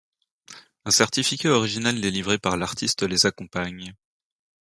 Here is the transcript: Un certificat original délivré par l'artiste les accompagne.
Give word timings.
Un 0.85 0.89
certificat 0.89 1.51
original 1.51 2.01
délivré 2.01 2.39
par 2.39 2.57
l'artiste 2.57 3.03
les 3.03 3.27
accompagne. 3.27 3.93